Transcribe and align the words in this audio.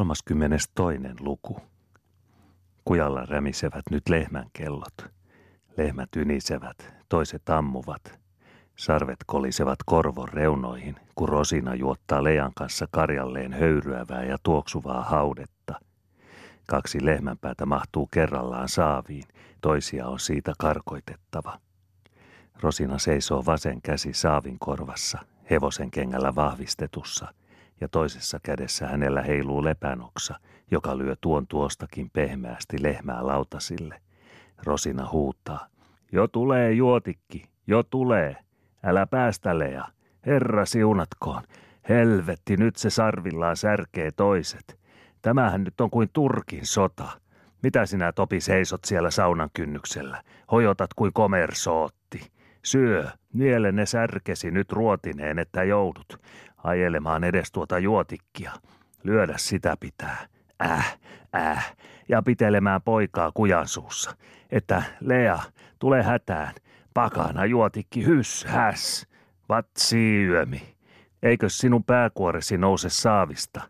32. 0.00 0.98
luku. 1.20 1.60
Kujalla 2.84 3.26
rämisevät 3.26 3.84
nyt 3.90 4.08
lehmän 4.08 4.46
kellot. 4.52 4.94
Lehmät 5.76 6.08
ynisevät, 6.16 6.94
toiset 7.08 7.50
ammuvat. 7.50 8.18
Sarvet 8.76 9.18
kolisevat 9.26 9.78
korvon 9.86 10.28
reunoihin, 10.28 10.96
kun 11.14 11.28
Rosina 11.28 11.74
juottaa 11.74 12.24
lejan 12.24 12.52
kanssa 12.56 12.86
karjalleen 12.90 13.52
höyryävää 13.52 14.24
ja 14.24 14.36
tuoksuvaa 14.42 15.02
haudetta. 15.02 15.74
Kaksi 16.66 17.04
lehmänpäätä 17.04 17.66
mahtuu 17.66 18.06
kerrallaan 18.06 18.68
saaviin, 18.68 19.24
toisia 19.60 20.06
on 20.06 20.20
siitä 20.20 20.52
karkoitettava. 20.58 21.60
Rosina 22.60 22.98
seisoo 22.98 23.46
vasen 23.46 23.82
käsi 23.82 24.12
saavin 24.12 24.58
korvassa, 24.58 25.18
hevosen 25.50 25.90
kengällä 25.90 26.34
vahvistetussa– 26.34 27.32
ja 27.80 27.88
toisessa 27.88 28.40
kädessä 28.42 28.86
hänellä 28.86 29.22
heiluu 29.22 29.64
lepänoksa, 29.64 30.34
joka 30.70 30.98
lyö 30.98 31.16
tuon 31.20 31.46
tuostakin 31.46 32.10
pehmeästi 32.10 32.82
lehmää 32.82 33.26
lautasille. 33.26 34.00
Rosina 34.64 35.08
huutaa. 35.12 35.66
Jo 36.12 36.28
tulee 36.28 36.72
juotikki, 36.72 37.48
jo 37.66 37.82
tulee. 37.82 38.36
Älä 38.84 39.06
päästä 39.06 39.58
Lea. 39.58 39.84
Herra 40.26 40.66
siunatkoon. 40.66 41.42
Helvetti, 41.88 42.56
nyt 42.56 42.76
se 42.76 42.90
sarvillaan 42.90 43.56
särkee 43.56 44.10
toiset. 44.10 44.80
Tämähän 45.22 45.64
nyt 45.64 45.80
on 45.80 45.90
kuin 45.90 46.10
Turkin 46.12 46.66
sota. 46.66 47.08
Mitä 47.62 47.86
sinä 47.86 48.12
Topi 48.12 48.40
seisot 48.40 48.84
siellä 48.84 49.10
saunan 49.10 49.50
kynnyksellä? 49.54 50.22
Hojotat 50.52 50.94
kuin 50.94 51.12
komersootti. 51.12 52.30
Syö, 52.64 53.04
mielenne 53.32 53.86
särkesi 53.86 54.50
nyt 54.50 54.72
ruotineen, 54.72 55.38
että 55.38 55.64
joudut 55.64 56.20
ajelemaan 56.64 57.24
edes 57.24 57.52
tuota 57.52 57.78
juotikkia. 57.78 58.52
Lyödä 59.02 59.34
sitä 59.36 59.76
pitää. 59.80 60.26
Äh, 60.64 60.98
äh, 61.36 61.76
ja 62.08 62.22
pitelemään 62.22 62.82
poikaa 62.82 63.32
kujansuussa. 63.34 64.16
Että 64.50 64.82
Lea, 65.00 65.38
tule 65.78 66.02
hätään. 66.02 66.54
Pakana 66.94 67.44
juotikki 67.44 68.06
hys, 68.06 68.44
häs. 68.44 69.06
Vatsi 69.48 70.24
yömi. 70.24 70.76
Eikö 71.22 71.48
sinun 71.48 71.84
pääkuoresi 71.84 72.58
nouse 72.58 72.88
saavista? 72.90 73.60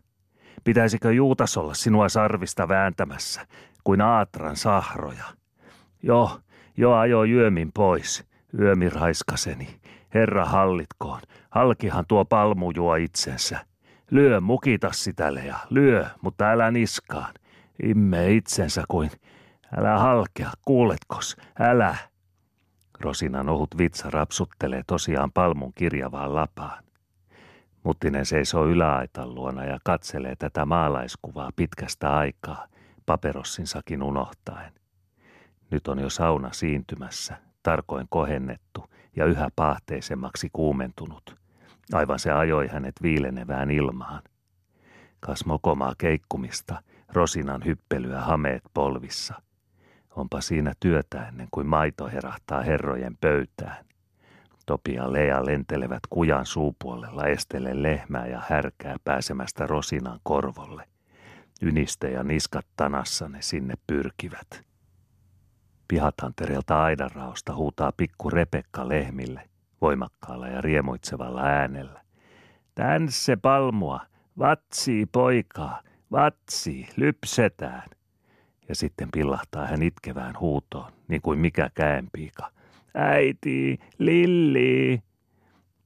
Pitäisikö 0.63 1.11
Juutas 1.11 1.57
olla 1.57 1.73
sinua 1.73 2.09
sarvista 2.09 2.67
vääntämässä, 2.67 3.47
kuin 3.83 4.01
Aatran 4.01 4.55
sahroja? 4.55 5.25
Jo, 6.03 6.39
jo 6.77 6.93
ajo 6.93 7.23
Yömin 7.23 7.71
pois, 7.73 8.25
Yömi 8.59 8.89
raiskaseni. 8.89 9.80
Herra 10.13 10.45
hallitkoon, 10.45 11.21
halkihan 11.49 12.05
tuo 12.07 12.25
palmu 12.25 12.71
juo 12.75 12.95
itsensä. 12.95 13.65
Lyö 14.11 14.41
mukita 14.41 14.91
sitä 14.91 15.33
Lea, 15.33 15.57
lyö, 15.69 16.05
mutta 16.21 16.51
älä 16.51 16.71
niskaan. 16.71 17.33
Imme 17.83 18.31
itsensä 18.31 18.83
kuin, 18.87 19.11
älä 19.77 19.99
halkea, 19.99 20.49
kuuletkos, 20.65 21.37
älä. 21.59 21.95
Rosinan 22.99 23.49
ohut 23.49 23.77
vitsa 23.77 24.09
rapsuttelee 24.09 24.83
tosiaan 24.87 25.31
palmun 25.31 25.73
kirjavaan 25.73 26.35
lapaan. 26.35 26.83
Muttinen 27.83 28.25
seisoo 28.25 28.65
yläaitan 28.65 29.35
luona 29.35 29.65
ja 29.65 29.79
katselee 29.83 30.35
tätä 30.35 30.65
maalaiskuvaa 30.65 31.49
pitkästä 31.55 32.17
aikaa, 32.17 32.67
paperossinsakin 33.05 34.03
unohtaen. 34.03 34.73
Nyt 35.71 35.87
on 35.87 35.99
jo 35.99 36.09
sauna 36.09 36.51
siintymässä, 36.51 37.37
tarkoin 37.63 38.07
kohennettu 38.09 38.85
ja 39.15 39.25
yhä 39.25 39.49
paahteisemmaksi 39.55 40.49
kuumentunut. 40.53 41.35
Aivan 41.93 42.19
se 42.19 42.31
ajoi 42.31 42.67
hänet 42.67 42.95
viilenevään 43.01 43.71
ilmaan. 43.71 44.21
Kas 45.19 45.45
mokomaa 45.45 45.93
keikkumista, 45.97 46.83
rosinan 47.13 47.65
hyppelyä 47.65 48.21
hameet 48.21 48.63
polvissa. 48.73 49.41
Onpa 50.15 50.41
siinä 50.41 50.73
työtä 50.79 51.27
ennen 51.27 51.47
kuin 51.51 51.67
maito 51.67 52.07
herahtaa 52.07 52.61
herrojen 52.61 53.17
pöytään. 53.21 53.85
Topi 54.65 54.93
ja 54.93 55.13
Lea 55.13 55.45
lentelevät 55.45 55.99
kujan 56.09 56.45
suupuolella 56.45 57.25
estelle 57.25 57.83
lehmää 57.83 58.27
ja 58.27 58.41
härkää 58.49 58.95
pääsemästä 59.03 59.67
rosinan 59.67 60.19
korvolle. 60.23 60.83
Yniste 61.61 62.11
ja 62.11 62.23
niskat 62.23 62.65
tanassa 62.75 63.29
ne 63.29 63.41
sinne 63.41 63.73
pyrkivät. 63.87 64.70
Pihatantereelta 65.91 66.83
aidanraosta 66.83 67.55
huutaa 67.55 67.91
pikku 67.97 68.29
Repekka 68.29 68.89
lehmille 68.89 69.49
voimakkaalla 69.81 70.47
ja 70.47 70.61
riemuitsevalla 70.61 71.41
äänellä. 71.41 72.01
Tän 72.75 73.11
se 73.11 73.35
palmua, 73.35 73.99
vatsi 74.39 75.05
poikaa, 75.11 75.81
vatsi, 76.11 76.87
lypsetään. 76.95 77.89
Ja 78.69 78.75
sitten 78.75 79.09
pillahtaa 79.11 79.67
hän 79.67 79.83
itkevään 79.83 80.39
huutoon, 80.39 80.91
niin 81.07 81.21
kuin 81.21 81.39
mikä 81.39 81.69
käenpiika. 81.73 82.51
Äiti, 82.93 83.79
Lilli! 83.97 85.03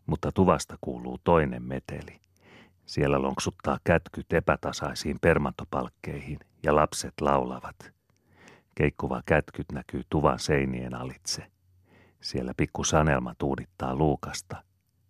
Mutta 0.05 0.31
tuvasta 0.31 0.77
kuuluu 0.81 1.17
toinen 1.23 1.63
meteli. 1.63 2.19
Siellä 2.85 3.21
lonksuttaa 3.21 3.77
kätkyt 3.83 4.33
epätasaisiin 4.33 5.17
permantopalkkeihin 5.21 6.39
ja 6.63 6.75
lapset 6.75 7.13
laulavat– 7.21 7.75
Keikkuva 8.75 9.21
kätkyt 9.25 9.71
näkyy 9.71 10.01
tuvan 10.09 10.39
seinien 10.39 10.93
alitse. 10.93 11.45
Siellä 12.21 12.53
pikku 12.57 12.83
Sanelma 12.83 13.35
tuudittaa 13.37 13.95
Luukasta. 13.95 14.63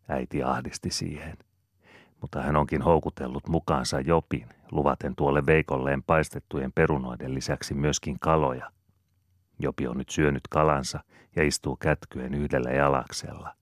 Äiti 0.09 0.43
ahdisti 0.43 0.91
siihen. 0.91 1.37
Mutta 2.21 2.41
hän 2.41 2.55
onkin 2.55 2.81
houkutellut 2.81 3.47
mukaansa 3.47 3.99
Jopin, 3.99 4.49
luvaten 4.71 5.15
tuolle 5.15 5.45
veikolleen 5.45 6.03
paistettujen 6.03 6.71
perunoiden 6.71 7.33
lisäksi 7.35 7.73
myöskin 7.73 8.19
kaloja. 8.19 8.71
Jopi 9.59 9.87
on 9.87 9.97
nyt 9.97 10.09
syönyt 10.09 10.47
kalansa 10.49 10.99
ja 11.35 11.43
istuu 11.43 11.75
kätkyen 11.75 12.33
yhdellä 12.33 12.69
jalaksella. 12.69 13.55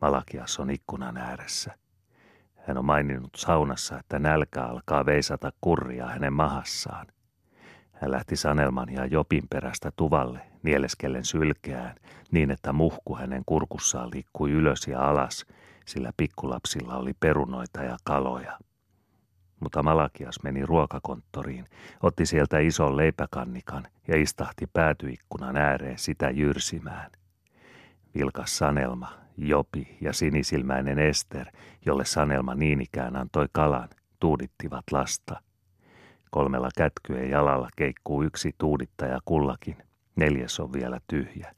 Malakias 0.00 0.60
on 0.60 0.70
ikkunan 0.70 1.16
ääressä. 1.16 1.74
Hän 2.54 2.78
on 2.78 2.84
maininnut 2.84 3.34
saunassa, 3.36 3.98
että 3.98 4.18
nälkä 4.18 4.64
alkaa 4.64 5.06
veisata 5.06 5.52
kurria 5.60 6.06
hänen 6.06 6.32
mahassaan. 6.32 7.06
Hän 8.00 8.10
lähti 8.10 8.36
Sanelman 8.36 8.92
ja 8.92 9.06
Jopin 9.06 9.44
perästä 9.50 9.92
tuvalle, 9.96 10.40
nieleskellen 10.62 11.24
sylkeään, 11.24 11.94
niin 12.30 12.50
että 12.50 12.72
muhku 12.72 13.16
hänen 13.16 13.42
kurkussaan 13.46 14.10
liikkui 14.14 14.50
ylös 14.50 14.86
ja 14.88 15.08
alas, 15.08 15.46
sillä 15.86 16.10
pikkulapsilla 16.16 16.96
oli 16.96 17.12
perunoita 17.20 17.82
ja 17.82 17.96
kaloja. 18.04 18.58
Mutta 19.60 19.82
Malakias 19.82 20.42
meni 20.42 20.66
ruokakonttoriin, 20.66 21.64
otti 22.02 22.26
sieltä 22.26 22.58
ison 22.58 22.96
leipäkannikan 22.96 23.84
ja 24.08 24.22
istahti 24.22 24.66
päätyikkunan 24.72 25.56
ääreen 25.56 25.98
sitä 25.98 26.30
jyrsimään. 26.30 27.10
Vilkas 28.14 28.58
Sanelma, 28.58 29.12
Jopi 29.36 29.96
ja 30.00 30.12
sinisilmäinen 30.12 30.98
Ester, 30.98 31.46
jolle 31.86 32.04
Sanelma 32.04 32.54
niin 32.54 32.80
ikään 32.80 33.16
antoi 33.16 33.46
kalan, 33.52 33.88
tuudittivat 34.20 34.84
lasta. 34.92 35.40
Kolmella 36.36 36.68
kätkyen 36.76 37.30
jalalla 37.30 37.68
keikkuu 37.76 38.22
yksi 38.22 38.54
tuudittaja 38.58 39.18
kullakin, 39.24 39.76
neljäs 40.16 40.60
on 40.60 40.72
vielä 40.72 41.00
tyhjä. 41.06 41.54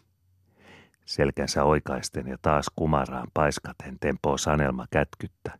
Selkänsä 1.04 1.64
oikaisten 1.64 2.26
ja 2.26 2.36
taas 2.42 2.66
kumaraan 2.76 3.28
paiskaten 3.34 3.98
tempoo 4.00 4.38
sanelma 4.38 4.86
kätkyttä. 4.90 5.58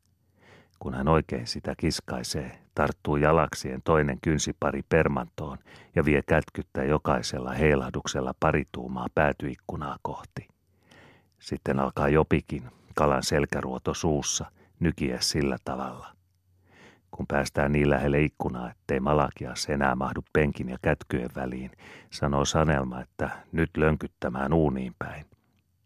Kun 0.78 0.94
hän 0.94 1.08
oikein 1.08 1.46
sitä 1.46 1.74
kiskaisee, 1.78 2.58
tarttuu 2.74 3.16
jalaksien 3.16 3.82
toinen 3.84 4.18
kynsipari 4.20 4.82
permantoon 4.88 5.58
ja 5.96 6.04
vie 6.04 6.22
kätkyttä 6.22 6.84
jokaisella 6.84 7.52
heilahduksella 7.52 8.34
pari 8.40 8.64
tuumaa 8.72 9.06
päätyikkunaa 9.14 9.96
kohti. 10.02 10.48
Sitten 11.38 11.78
alkaa 11.78 12.08
jopikin, 12.08 12.62
kalan 12.94 13.22
selkäruoto 13.22 13.94
suussa, 13.94 14.46
nykiä 14.80 15.18
sillä 15.20 15.56
tavalla. 15.64 16.17
Kun 17.10 17.26
päästään 17.26 17.72
niin 17.72 17.90
lähelle 17.90 18.20
ikkunaa, 18.20 18.70
ettei 18.70 19.00
Malakias 19.00 19.66
enää 19.68 19.94
mahdu 19.94 20.20
penkin 20.32 20.68
ja 20.68 20.78
kätkyjen 20.82 21.30
väliin, 21.36 21.70
sanoo 22.10 22.44
Sanelma, 22.44 23.00
että 23.00 23.30
nyt 23.52 23.70
lönkyttämään 23.76 24.52
uuniin 24.52 24.94
päin. 24.98 25.26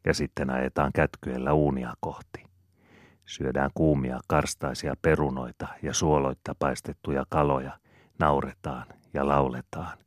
Ja 0.05 0.15
sitten 0.15 0.51
ajetaan 0.51 0.93
kätkyellä 0.95 1.53
uunia 1.53 1.95
kohti. 2.01 2.45
Syödään 3.27 3.71
kuumia 3.75 4.21
karstaisia 4.27 4.95
perunoita 5.03 5.69
ja 5.83 5.95
suoloitta 5.95 6.55
paistettuja 6.59 7.25
kaloja, 7.29 7.79
nauretaan 8.19 8.87
ja 9.15 9.29
lauletaan. 9.29 9.99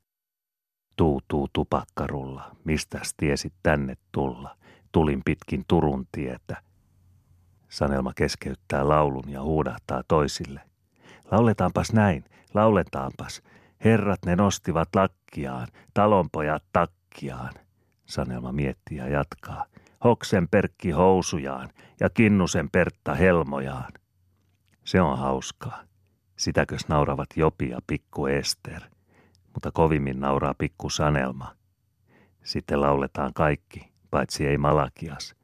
Tuu, 0.95 1.21
tuu, 1.27 1.47
tupakkarulla, 1.53 2.51
mistäs 2.63 3.13
tiesit 3.17 3.53
tänne 3.63 3.95
tulla? 4.11 4.57
Tulin 4.91 5.21
pitkin 5.25 5.63
Turun 5.67 6.07
tietä. 6.11 6.57
Sanelma 7.69 8.13
keskeyttää 8.15 8.87
laulun 8.87 9.29
ja 9.29 9.43
huudahtaa 9.43 10.03
toisille– 10.07 10.61
Lauletaanpas 11.31 11.93
näin, 11.93 12.23
lauletaanpas. 12.53 13.41
Herrat 13.85 14.25
ne 14.25 14.35
nostivat 14.35 14.89
lakkiaan, 14.95 15.67
talonpojat 15.93 16.63
takkiaan. 16.73 17.53
Sanelma 18.05 18.51
miettii 18.51 18.97
ja 18.97 19.07
jatkaa. 19.07 19.65
Hoksen 20.03 20.47
perkki 20.47 20.91
housujaan 20.91 21.69
ja 21.99 22.09
Kinnusen 22.09 22.69
Pertta 22.69 23.15
helmojaan. 23.15 23.91
Se 24.83 25.01
on 25.01 25.17
hauskaa. 25.17 25.83
Sitäkös 26.37 26.87
nauravat 26.87 27.29
Jopi 27.35 27.69
ja 27.69 27.79
pikku 27.87 28.27
Ester, 28.27 28.81
mutta 29.53 29.71
kovimmin 29.71 30.19
nauraa 30.19 30.53
pikku 30.53 30.89
Sanelma. 30.89 31.55
Sitten 32.43 32.81
lauletaan 32.81 33.33
kaikki, 33.33 33.91
paitsi 34.11 34.47
ei 34.47 34.57
Malakias. 34.57 35.35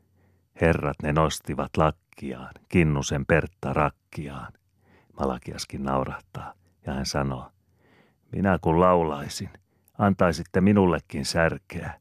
Herrat 0.62 0.98
ne 1.04 1.14
nostivat 1.14 1.78
lakkiaan, 1.78 2.54
Kinnusen 2.70 3.26
Pertta 3.26 3.74
rakkiaan. 3.74 4.54
Malakiaskin 5.22 5.84
naurahtaa 5.84 6.54
ja 6.86 6.94
hän 6.94 7.06
sanoo, 7.06 7.52
minä 8.32 8.60
kun 8.62 8.80
laulaisin, 8.80 9.50
antaisitte 9.98 10.62
minullekin 10.62 11.26
särkeä. 11.26 12.00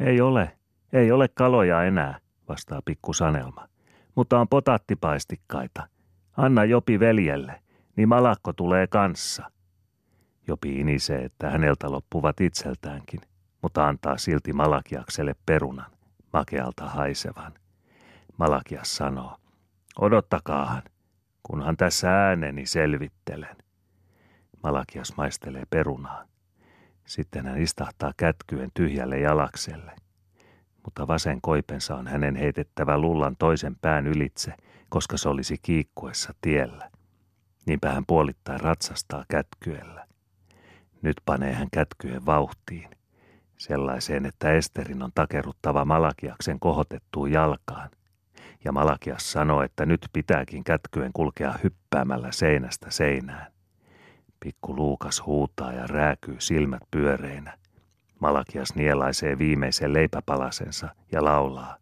Ei 0.00 0.20
ole, 0.20 0.56
ei 0.92 1.12
ole 1.12 1.28
kaloja 1.28 1.84
enää, 1.84 2.18
vastaa 2.48 2.82
pikku 2.84 3.12
Sanelma, 3.12 3.68
mutta 4.14 4.40
on 4.40 4.48
potattipaistikkaita. 4.48 5.88
Anna 6.36 6.64
Jopi 6.64 7.00
veljelle, 7.00 7.62
niin 7.96 8.08
malakko 8.08 8.52
tulee 8.52 8.86
kanssa. 8.86 9.50
Jopi 10.48 10.80
inisee, 10.80 11.24
että 11.24 11.50
häneltä 11.50 11.90
loppuvat 11.90 12.40
itseltäänkin, 12.40 13.20
mutta 13.62 13.88
antaa 13.88 14.18
silti 14.18 14.52
Malakiakselle 14.52 15.34
perunan, 15.46 15.90
makealta 16.32 16.84
haisevan. 16.84 17.52
Malakias 18.38 18.96
sanoo, 18.96 19.36
odottakaahan, 20.00 20.82
kunhan 21.46 21.76
tässä 21.76 22.26
ääneni 22.26 22.66
selvittelen. 22.66 23.56
Malakias 24.62 25.12
maistelee 25.16 25.62
perunaa. 25.70 26.24
Sitten 27.06 27.46
hän 27.46 27.60
istahtaa 27.60 28.12
kätkyen 28.16 28.70
tyhjälle 28.74 29.18
jalakselle. 29.18 29.92
Mutta 30.84 31.08
vasen 31.08 31.40
koipensa 31.40 31.96
on 31.96 32.06
hänen 32.06 32.36
heitettävä 32.36 32.98
lullan 32.98 33.36
toisen 33.38 33.76
pään 33.80 34.06
ylitse, 34.06 34.54
koska 34.88 35.16
se 35.16 35.28
olisi 35.28 35.56
kiikkuessa 35.62 36.34
tiellä. 36.40 36.90
Niinpä 37.66 37.92
hän 37.92 38.04
puolittain 38.06 38.60
ratsastaa 38.60 39.24
kätkyellä. 39.28 40.06
Nyt 41.02 41.16
panee 41.24 41.52
hän 41.52 41.68
kätkyen 41.72 42.26
vauhtiin. 42.26 42.90
Sellaiseen, 43.58 44.26
että 44.26 44.52
Esterin 44.52 45.02
on 45.02 45.10
takeruttava 45.14 45.84
Malakiaksen 45.84 46.60
kohotettuun 46.60 47.32
jalkaan. 47.32 47.90
Ja 48.66 48.72
Malakias 48.72 49.32
sanoo, 49.32 49.62
että 49.62 49.86
nyt 49.86 50.08
pitääkin 50.12 50.64
kätkyen 50.64 51.12
kulkea 51.12 51.54
hyppäämällä 51.64 52.32
seinästä 52.32 52.90
seinään. 52.90 53.52
Pikku 54.40 54.76
Luukas 54.76 55.26
huutaa 55.26 55.72
ja 55.72 55.86
rääkyy 55.86 56.36
silmät 56.38 56.82
pyöreinä. 56.90 57.58
Malakias 58.20 58.74
nielaisee 58.74 59.38
viimeisen 59.38 59.92
leipäpalasensa 59.92 60.88
ja 61.12 61.24
laulaa. 61.24 61.76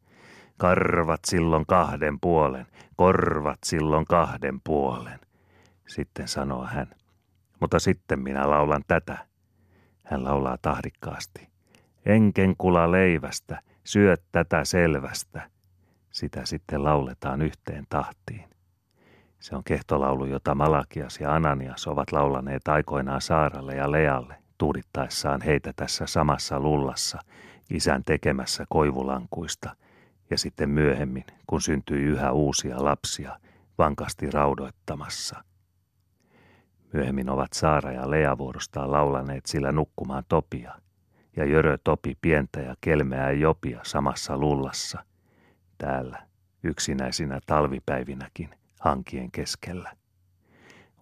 Karvat 0.56 1.20
silloin 1.26 1.66
kahden 1.66 2.20
puolen, 2.20 2.66
korvat 2.96 3.58
silloin 3.64 4.04
kahden 4.04 4.60
puolen. 4.64 5.20
Sitten 5.88 6.28
sanoo 6.28 6.64
hän. 6.64 6.90
Mutta 7.60 7.78
sitten 7.78 8.20
minä 8.20 8.50
laulan 8.50 8.82
tätä. 8.88 9.18
Hän 10.02 10.24
laulaa 10.24 10.58
tahdikkaasti. 10.62 11.48
Enkenkula 12.06 12.92
leivästä, 12.92 13.60
syöt 13.84 14.22
tätä 14.32 14.64
selvästä. 14.64 15.53
Sitä 16.14 16.46
sitten 16.46 16.84
lauletaan 16.84 17.42
yhteen 17.42 17.86
tahtiin. 17.88 18.44
Se 19.40 19.56
on 19.56 19.64
kehtolaulu, 19.64 20.24
jota 20.24 20.54
Malakias 20.54 21.20
ja 21.20 21.34
Ananias 21.34 21.86
ovat 21.86 22.12
laulaneet 22.12 22.68
aikoinaan 22.68 23.20
Saaralle 23.20 23.74
ja 23.74 23.90
Lealle, 23.90 24.36
tuudittaessaan 24.58 25.40
heitä 25.40 25.72
tässä 25.76 26.06
samassa 26.06 26.60
lullassa, 26.60 27.18
isän 27.70 28.02
tekemässä 28.04 28.64
koivulankuista, 28.68 29.76
ja 30.30 30.38
sitten 30.38 30.70
myöhemmin, 30.70 31.24
kun 31.46 31.60
syntyi 31.60 32.02
yhä 32.02 32.32
uusia 32.32 32.84
lapsia, 32.84 33.38
vankasti 33.78 34.30
raudoittamassa. 34.30 35.44
Myöhemmin 36.92 37.30
ovat 37.30 37.52
Saara 37.52 37.92
ja 37.92 38.10
Lea 38.10 38.38
vuorostaan 38.38 38.92
laulaneet 38.92 39.46
sillä 39.46 39.72
nukkumaan 39.72 40.24
Topia, 40.28 40.74
ja 41.36 41.44
Jörö 41.44 41.78
Topi 41.84 42.18
pientä 42.20 42.60
ja 42.60 42.74
kelmeää 42.80 43.30
Jopia 43.30 43.80
samassa 43.82 44.38
lullassa, 44.38 45.04
täällä, 45.78 46.26
yksinäisinä 46.62 47.40
talvipäivinäkin– 47.46 48.50
hankien 48.84 49.30
keskellä. 49.30 49.92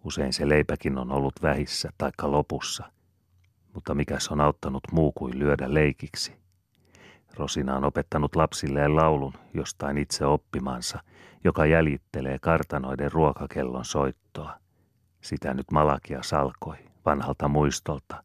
Usein 0.05 0.33
se 0.33 0.49
leipäkin 0.49 0.99
on 0.99 1.13
ollut 1.13 1.35
vähissä 1.43 1.91
taikka 1.99 2.31
lopussa, 2.31 2.93
mutta 3.75 3.95
mikä 3.95 4.19
on 4.31 4.41
auttanut 4.41 4.83
muu 4.93 5.13
kuin 5.13 5.39
lyödä 5.39 5.75
leikiksi. 5.75 6.37
Rosina 7.35 7.77
on 7.77 7.85
opettanut 7.85 8.37
lapsilleen 8.37 8.97
laulun 8.97 9.33
jostain 9.55 9.99
itse 9.99 10.27
oppimansa, 10.27 11.03
joka 11.45 11.67
jäljittelee 11.67 12.39
kartanoiden 12.39 13.13
ruokakellon 13.13 13.85
soittoa. 13.85 14.59
Sitä 15.21 15.55
nyt 15.55 15.71
Malakia 15.71 16.23
salkoi 16.23 16.77
vanhalta 17.05 17.49
muistolta. 17.49 18.25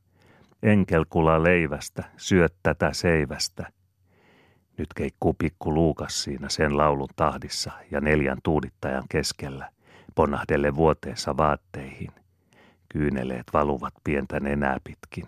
Enkelkula 0.64 1.44
leivästä, 1.44 2.04
syöt 2.18 2.56
tätä 2.64 2.94
seivästä– 2.94 3.72
nyt 4.78 4.94
keikkuu 4.94 5.34
pikku 5.34 5.74
Luukas 5.74 6.24
siinä 6.24 6.50
sen 6.50 6.78
laulun 6.78 7.10
tahdissa 7.16 7.72
ja 7.92 8.02
neljän 8.02 8.38
tuudittajan 8.44 9.04
keskellä, 9.10 9.70
ponnahdelle 10.16 10.76
vuoteessa 10.76 11.38
vaatteihin. 11.38 12.12
Kyyneleet 12.90 13.46
valuvat 13.54 13.94
pientä 14.04 14.40
nenää 14.40 14.78
pitkin. 14.84 15.28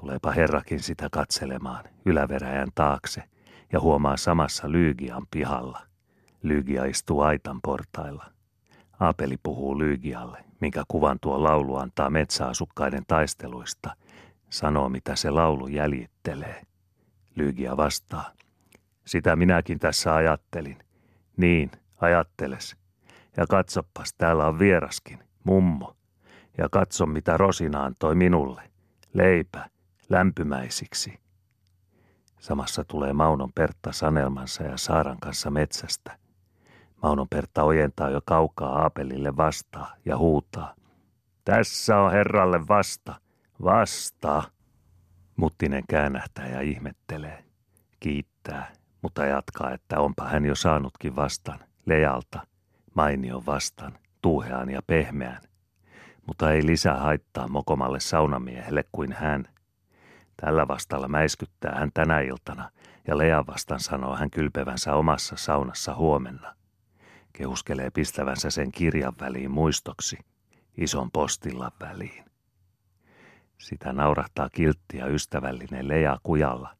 Tuleepa 0.00 0.32
herrakin 0.32 0.80
sitä 0.80 1.08
katselemaan 1.12 1.84
yläveräjän 2.04 2.68
taakse 2.74 3.22
ja 3.72 3.80
huomaa 3.80 4.16
samassa 4.16 4.72
Lyygian 4.72 5.26
pihalla. 5.30 5.80
Lyygia 6.42 6.84
istuu 6.84 7.20
aitan 7.20 7.60
portailla. 7.62 8.24
Aapeli 9.00 9.36
puhuu 9.42 9.78
Lyygialle, 9.78 10.44
minkä 10.60 10.82
kuvan 10.88 11.18
tuo 11.20 11.42
laulu 11.42 11.76
antaa 11.76 12.10
metsäasukkaiden 12.10 13.02
taisteluista. 13.06 13.96
Sanoo, 14.50 14.88
mitä 14.88 15.16
se 15.16 15.30
laulu 15.30 15.66
jäljittelee– 15.66 16.62
Lygia 17.34 17.76
vastaa. 17.76 18.32
Sitä 19.04 19.36
minäkin 19.36 19.78
tässä 19.78 20.14
ajattelin. 20.14 20.78
Niin, 21.36 21.70
ajatteles. 22.00 22.76
Ja 23.36 23.46
katsoppas, 23.46 24.14
täällä 24.14 24.46
on 24.46 24.58
vieraskin, 24.58 25.18
mummo. 25.44 25.96
Ja 26.58 26.68
katso, 26.68 27.06
mitä 27.06 27.36
Rosina 27.36 27.84
antoi 27.84 28.14
minulle. 28.14 28.62
Leipä, 29.12 29.70
lämpymäisiksi. 30.08 31.18
Samassa 32.40 32.84
tulee 32.84 33.12
Maunon 33.12 33.52
Pertta 33.52 33.92
Sanelmansa 33.92 34.62
ja 34.62 34.76
Saaran 34.76 35.18
kanssa 35.20 35.50
metsästä. 35.50 36.18
Maunon 37.02 37.28
Pertta 37.28 37.62
ojentaa 37.62 38.10
jo 38.10 38.20
kaukaa 38.24 38.82
Aapelille 38.82 39.36
vastaa 39.36 39.94
ja 40.04 40.18
huutaa. 40.18 40.74
Tässä 41.44 41.98
on 41.98 42.12
herralle 42.12 42.68
vasta, 42.68 43.14
vasta. 43.62 44.42
Muttinen 45.42 45.84
käännähtää 45.88 46.48
ja 46.48 46.60
ihmettelee. 46.60 47.44
Kiittää, 48.00 48.72
mutta 49.02 49.24
jatkaa, 49.24 49.70
että 49.72 50.00
onpa 50.00 50.24
hän 50.28 50.44
jo 50.44 50.54
saanutkin 50.54 51.16
vastaan, 51.16 51.58
lejalta, 51.86 52.46
mainion 52.94 53.46
vastaan, 53.46 53.98
tuuhean 54.22 54.70
ja 54.70 54.82
pehmeän. 54.86 55.40
Mutta 56.26 56.52
ei 56.52 56.66
lisää 56.66 56.96
haittaa 56.96 57.48
mokomalle 57.48 58.00
saunamiehelle 58.00 58.84
kuin 58.92 59.12
hän. 59.12 59.44
Tällä 60.36 60.68
vastalla 60.68 61.08
mäiskyttää 61.08 61.74
hän 61.74 61.90
tänä 61.94 62.20
iltana, 62.20 62.70
ja 63.06 63.18
Lea 63.18 63.46
vastaan 63.46 63.80
sanoo 63.80 64.16
hän 64.16 64.30
kylpevänsä 64.30 64.94
omassa 64.94 65.36
saunassa 65.36 65.94
huomenna. 65.94 66.54
Kehuskelee 67.32 67.90
pistävänsä 67.90 68.50
sen 68.50 68.72
kirjan 68.72 69.14
väliin 69.20 69.50
muistoksi, 69.50 70.18
ison 70.76 71.10
postillan 71.10 71.72
väliin. 71.80 72.31
Sitä 73.62 73.92
naurahtaa 73.92 74.48
kiltti 74.52 74.98
ja 74.98 75.06
ystävällinen 75.06 75.88
Lea 75.88 76.18
kujalla. 76.22 76.76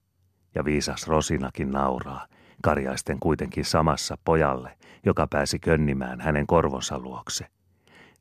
Ja 0.54 0.64
viisas 0.64 1.08
Rosinakin 1.08 1.70
nauraa, 1.70 2.26
karjaisten 2.62 3.20
kuitenkin 3.20 3.64
samassa 3.64 4.18
pojalle, 4.24 4.78
joka 5.06 5.26
pääsi 5.26 5.58
könnimään 5.58 6.20
hänen 6.20 6.46
korvonsa 6.46 6.98
luokse. 6.98 7.46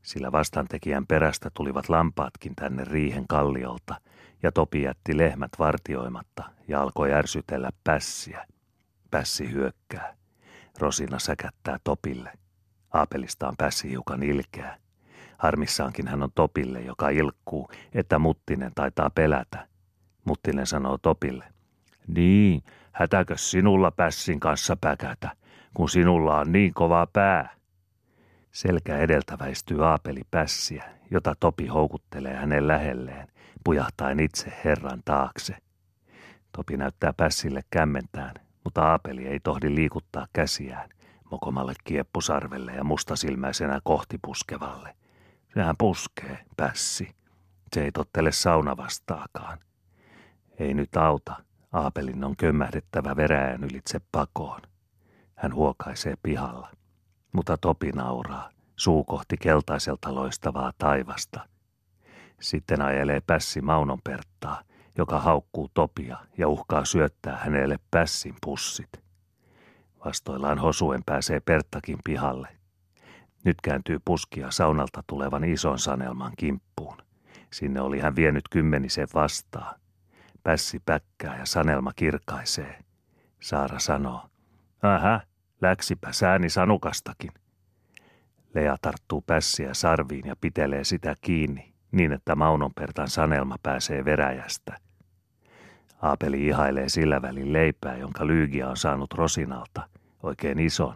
Sillä 0.01 0.31
vastantekijän 0.31 1.07
perästä 1.07 1.49
tulivat 1.53 1.89
lampaatkin 1.89 2.55
tänne 2.55 2.83
riihen 2.83 3.27
kalliolta, 3.27 3.95
ja 4.43 4.51
Topi 4.51 4.81
jätti 4.81 5.17
lehmät 5.17 5.51
vartioimatta 5.59 6.43
ja 6.67 6.81
alkoi 6.81 7.13
ärsytellä 7.13 7.69
pässiä. 7.83 8.45
Pässi 9.11 9.51
hyökkää. 9.51 10.15
Rosina 10.79 11.19
säkättää 11.19 11.77
Topille. 11.83 12.33
Aapelista 12.93 13.47
on 13.47 13.55
pässi 13.57 13.89
hiukan 13.89 14.23
ilkeä. 14.23 14.80
Harmissaankin 15.41 16.07
hän 16.07 16.23
on 16.23 16.29
Topille, 16.35 16.81
joka 16.81 17.09
ilkkuu, 17.09 17.69
että 17.93 18.19
Muttinen 18.19 18.71
taitaa 18.75 19.09
pelätä. 19.09 19.67
Muttinen 20.25 20.67
sanoo 20.67 20.97
Topille. 20.97 21.45
Niin, 22.07 22.63
hätäkö 22.91 23.37
sinulla 23.37 23.91
pässin 23.91 24.39
kanssa 24.39 24.77
päkätä, 24.81 25.31
kun 25.73 25.89
sinulla 25.89 26.39
on 26.39 26.51
niin 26.51 26.73
kova 26.73 27.07
pää? 27.13 27.55
Selkä 28.51 28.97
edeltä 28.97 29.37
väistyy 29.39 29.85
Aapeli 29.85 30.21
pässiä, 30.31 30.83
jota 31.11 31.35
Topi 31.39 31.67
houkuttelee 31.67 32.35
hänen 32.35 32.67
lähelleen, 32.67 33.27
pujahtaen 33.63 34.19
itse 34.19 34.53
herran 34.65 35.01
taakse. 35.05 35.57
Topi 36.51 36.77
näyttää 36.77 37.13
pässille 37.13 37.61
kämmentään, 37.69 38.35
mutta 38.63 38.83
Aapeli 38.83 39.27
ei 39.27 39.39
tohdi 39.39 39.75
liikuttaa 39.75 40.27
käsiään 40.33 40.89
mokomalle 41.31 41.73
kieppusarvelle 41.83 42.71
ja 42.71 42.83
mustasilmäisenä 42.83 43.79
kohti 43.83 44.17
puskevalle 44.21 45.00
Sehän 45.53 45.75
puskee, 45.77 46.45
pässi. 46.57 47.15
Se 47.73 47.83
ei 47.83 47.91
tottele 47.91 48.31
sauna 48.31 48.77
vastaakaan. 48.77 49.57
Ei 50.59 50.73
nyt 50.73 50.97
auta. 50.97 51.43
Aapelin 51.71 52.23
on 52.23 52.35
kömmähdettävä 52.37 53.15
veräjän 53.15 53.63
ylitse 53.63 54.01
pakoon. 54.11 54.61
Hän 55.35 55.53
huokaisee 55.53 56.15
pihalla. 56.23 56.71
Mutta 57.31 57.57
Topi 57.57 57.91
nauraa, 57.91 58.49
suu 58.75 59.03
kohti 59.03 59.37
keltaiselta 59.37 60.15
loistavaa 60.15 60.71
taivasta. 60.77 61.47
Sitten 62.41 62.81
ajelee 62.81 63.21
pässi 63.27 63.61
Maunon 63.61 64.01
Perttaa, 64.03 64.61
joka 64.97 65.19
haukkuu 65.19 65.71
Topia 65.73 66.17
ja 66.37 66.47
uhkaa 66.47 66.85
syöttää 66.85 67.37
hänelle 67.37 67.79
pässin 67.91 68.35
pussit. 68.45 68.89
Vastoillaan 70.05 70.59
hosuen 70.59 71.03
pääsee 71.05 71.39
Perttakin 71.39 71.97
pihalle. 72.03 72.60
Nyt 73.43 73.61
kääntyy 73.63 73.99
puskia 74.05 74.51
saunalta 74.51 75.03
tulevan 75.07 75.43
ison 75.43 75.79
sanelman 75.79 76.31
kimppuun. 76.37 76.97
Sinne 77.53 77.81
oli 77.81 77.99
hän 77.99 78.15
vienyt 78.15 78.43
kymmenisen 78.49 79.07
vastaa. 79.13 79.75
Pässi 80.43 80.81
päkkää 80.85 81.37
ja 81.37 81.45
sanelma 81.45 81.91
kirkaisee. 81.95 82.79
Saara 83.39 83.79
sanoo, 83.79 84.29
ähä, 84.85 85.21
läksipä 85.61 86.11
sääni 86.11 86.49
sanukastakin. 86.49 87.31
Lea 88.53 88.77
tarttuu 88.81 89.21
pässiä 89.21 89.73
sarviin 89.73 90.27
ja 90.27 90.35
pitelee 90.41 90.83
sitä 90.83 91.15
kiinni, 91.21 91.73
niin 91.91 92.11
että 92.11 92.35
Maunonpertan 92.35 93.07
sanelma 93.07 93.55
pääsee 93.63 94.05
veräjästä. 94.05 94.77
Aapeli 96.01 96.47
ihailee 96.47 96.89
sillä 96.89 97.21
välin 97.21 97.53
leipää, 97.53 97.97
jonka 97.97 98.27
Lyygia 98.27 98.69
on 98.69 98.77
saanut 98.77 99.13
Rosinalta, 99.13 99.87
oikein 100.23 100.59
ison, 100.59 100.95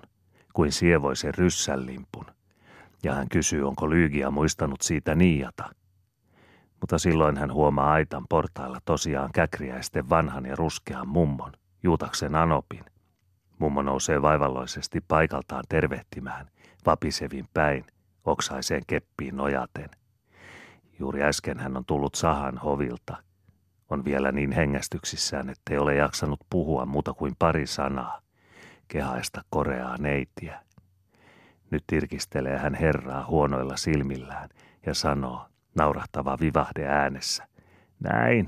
kuin 0.56 0.72
sievoisen 0.72 1.34
ryssänlimpun. 1.34 2.26
Ja 3.04 3.14
hän 3.14 3.30
kysyy, 3.30 3.68
onko 3.68 3.90
Lyygia 3.90 4.32
muistanut 4.32 4.82
siitä 4.82 5.16
niiata. 5.16 5.70
Mutta 6.82 6.98
silloin 6.98 7.38
hän 7.38 7.54
huomaa 7.54 7.92
aitan 7.92 8.26
portailla 8.30 8.80
tosiaan 8.86 9.30
käkriäisten 9.34 10.10
vanhan 10.10 10.46
ja 10.46 10.56
ruskean 10.56 11.08
mummon, 11.08 11.52
Juutaksen 11.84 12.36
Anopin. 12.36 12.86
Mummo 13.60 13.82
nousee 13.82 14.22
vaivalloisesti 14.22 15.02
paikaltaan 15.08 15.64
tervehtimään, 15.70 16.48
vapisevin 16.86 17.46
päin, 17.54 17.86
oksaiseen 18.26 18.84
keppiin 18.88 19.38
nojaten. 19.38 19.90
Juuri 21.00 21.24
äsken 21.24 21.60
hän 21.60 21.78
on 21.78 21.86
tullut 21.86 22.16
sahan 22.16 22.58
hovilta. 22.58 23.18
On 23.90 24.06
vielä 24.06 24.32
niin 24.32 24.52
hengästyksissään, 24.52 25.50
ettei 25.50 25.78
ole 25.78 25.96
jaksanut 25.96 26.40
puhua 26.50 26.86
muuta 26.86 27.14
kuin 27.14 27.36
pari 27.40 27.68
sanaa, 27.68 28.25
kehaista 28.88 29.42
koreaa 29.50 29.98
neitiä. 29.98 30.60
Nyt 31.72 31.84
tirkistelee 31.88 32.58
hän 32.58 32.75
herraa 32.75 33.25
huonoilla 33.27 33.77
silmillään 33.77 34.50
ja 34.86 34.94
sanoo, 34.94 35.46
naurahtava 35.75 36.38
vivahde 36.42 36.88
äänessä. 36.88 37.48
Näin, 38.00 38.48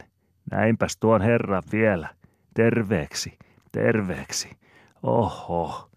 näinpäs 0.52 0.98
tuon 0.98 1.22
herran 1.22 1.64
vielä. 1.72 2.10
Terveeksi, 2.54 3.38
terveeksi. 3.72 4.58
Oho, 5.04 5.90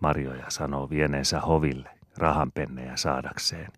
Marjoja 0.00 0.44
sanoo 0.48 0.90
vieneensä 0.90 1.40
hoville 1.40 1.90
rahanpennejä 2.18 2.96
saadakseen. 2.96 3.72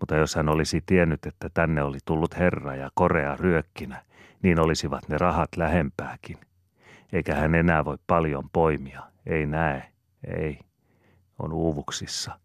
Mutta 0.00 0.16
jos 0.16 0.34
hän 0.34 0.48
olisi 0.48 0.82
tiennyt, 0.86 1.26
että 1.26 1.48
tänne 1.54 1.82
oli 1.82 1.98
tullut 2.04 2.38
herra 2.38 2.74
ja 2.74 2.90
korea 2.94 3.36
ryökkinä, 3.36 4.02
niin 4.42 4.60
olisivat 4.60 5.08
ne 5.08 5.18
rahat 5.18 5.56
lähempääkin. 5.56 6.38
Eikä 7.12 7.34
hän 7.34 7.54
enää 7.54 7.84
voi 7.84 7.98
paljon 8.06 8.50
poimia, 8.52 9.02
ei 9.26 9.46
näe, 9.46 9.92
ei. 10.26 10.58
On 11.38 11.52
uuvuksissa. 11.52 12.38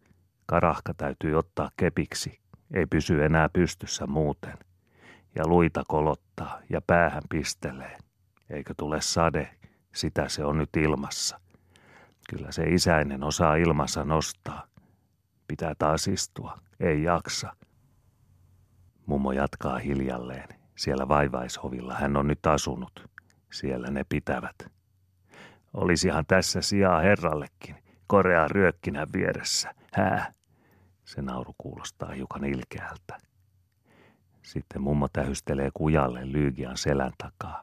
Karahka 0.46 0.94
täytyy 0.94 1.34
ottaa 1.34 1.70
kepiksi, 1.76 2.40
ei 2.74 2.86
pysy 2.86 3.24
enää 3.24 3.48
pystyssä 3.48 4.06
muuten. 4.06 4.58
Ja 5.34 5.46
luita 5.46 5.82
kolottaa 5.88 6.60
ja 6.70 6.80
päähän 6.80 7.22
pistelee. 7.30 7.98
Eikö 8.50 8.74
tule 8.76 9.00
sade, 9.00 9.58
sitä 9.94 10.28
se 10.28 10.44
on 10.44 10.58
nyt 10.58 10.76
ilmassa. 10.76 11.40
Kyllä 12.30 12.52
se 12.52 12.62
isäinen 12.64 13.24
osaa 13.24 13.56
ilmassa 13.56 14.04
nostaa. 14.04 14.66
Pitää 15.48 15.74
taas 15.78 16.08
istua, 16.08 16.58
ei 16.80 17.02
jaksa. 17.02 17.56
Mummo 19.06 19.32
jatkaa 19.32 19.78
hiljalleen. 19.78 20.48
Siellä 20.76 21.08
vaivaishovilla 21.08 21.94
hän 21.94 22.16
on 22.16 22.26
nyt 22.26 22.46
asunut. 22.46 23.08
Siellä 23.52 23.90
ne 23.90 24.04
pitävät. 24.08 24.77
Olisihan 25.74 26.26
tässä 26.26 26.62
sijaa 26.62 27.00
herrallekin, 27.00 27.76
korea 28.06 28.48
ryökkinä 28.48 29.06
vieressä. 29.12 29.74
Hää? 29.92 30.32
Se 31.04 31.22
nauru 31.22 31.54
kuulostaa 31.58 32.10
hiukan 32.10 32.44
ilkeältä. 32.44 33.18
Sitten 34.42 34.82
mummo 34.82 35.08
tähystelee 35.12 35.70
kujalle 35.74 36.32
Lyygian 36.32 36.76
selän 36.76 37.12
takaa 37.18 37.62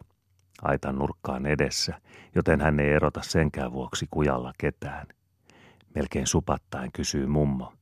aitan 0.62 0.95
nurkkaan 0.95 1.45
edessä, 1.45 2.01
joten 2.35 2.62
hän 2.62 2.79
ei 2.79 2.89
erota 2.89 3.21
senkään 3.24 3.71
vuoksi 3.71 4.07
kujalla 4.12 4.53
ketään. 4.57 5.07
Melkein 5.95 6.27
supattaen 6.27 6.91
kysyy 6.91 7.27
mummo. 7.27 7.74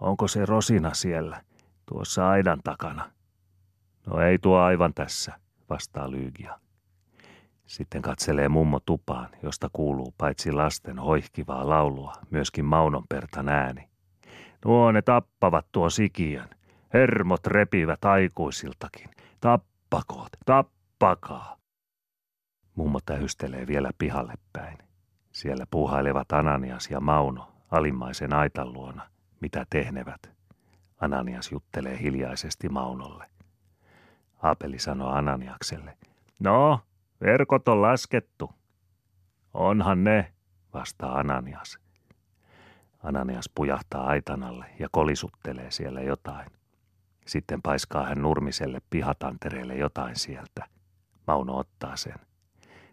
Onko 0.00 0.28
se 0.28 0.46
Rosina 0.46 0.94
siellä, 0.94 1.42
tuossa 1.86 2.28
aidan 2.28 2.60
takana? 2.64 3.10
No 4.06 4.20
ei 4.20 4.38
tuo 4.38 4.58
aivan 4.58 4.94
tässä, 4.94 5.40
vastaa 5.70 6.10
Lyygia. 6.10 6.60
Sitten 7.70 8.02
katselee 8.02 8.48
mummo 8.48 8.80
tupaan, 8.80 9.28
josta 9.42 9.70
kuuluu 9.72 10.14
paitsi 10.18 10.52
lasten 10.52 10.98
hoihkivaa 10.98 11.68
laulua, 11.68 12.12
myöskin 12.30 12.64
Maunonpertan 12.64 13.48
ääni. 13.48 13.88
Nuo 14.64 14.92
ne 14.92 15.02
tappavat 15.02 15.66
tuo 15.72 15.90
sikiön. 15.90 16.48
Hermot 16.94 17.46
repivät 17.46 18.04
aikuisiltakin. 18.04 19.10
Tappakoot, 19.40 20.28
tappakaa. 20.46 21.56
Mummo 22.74 22.98
tähystelee 23.06 23.66
vielä 23.66 23.90
pihalle 23.98 24.34
päin. 24.52 24.78
Siellä 25.32 25.64
puuhailevat 25.70 26.32
Ananias 26.32 26.90
ja 26.90 27.00
Mauno 27.00 27.52
alimmaisen 27.70 28.32
aitan 28.32 28.72
luona. 28.72 29.10
Mitä 29.40 29.66
tehnevät? 29.70 30.30
Ananias 31.00 31.52
juttelee 31.52 31.98
hiljaisesti 32.00 32.68
Maunolle. 32.68 33.26
Aapeli 34.42 34.78
sanoo 34.78 35.10
Ananiakselle. 35.10 35.96
No, 36.38 36.80
verkot 37.20 37.68
on 37.68 37.82
laskettu. 37.82 38.50
Onhan 39.54 40.04
ne, 40.04 40.32
vastaa 40.74 41.18
Ananias. 41.18 41.78
Ananias 43.02 43.50
pujahtaa 43.54 44.06
aitanalle 44.06 44.66
ja 44.78 44.88
kolisuttelee 44.92 45.70
siellä 45.70 46.00
jotain. 46.00 46.50
Sitten 47.26 47.62
paiskaa 47.62 48.06
hän 48.06 48.22
nurmiselle 48.22 48.82
pihatantereelle 48.90 49.74
jotain 49.74 50.16
sieltä. 50.16 50.66
Mauno 51.26 51.58
ottaa 51.58 51.96
sen. 51.96 52.18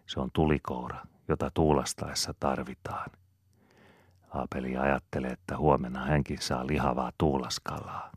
Se 0.06 0.20
on 0.20 0.30
tulikoura, 0.32 0.98
jota 1.28 1.50
tuulastaessa 1.54 2.34
tarvitaan. 2.40 3.10
Aapeli 4.34 4.76
ajattelee, 4.76 5.30
että 5.30 5.56
huomenna 5.56 6.04
hänkin 6.04 6.38
saa 6.38 6.66
lihavaa 6.66 7.12
tuulaskalaa. 7.18 8.12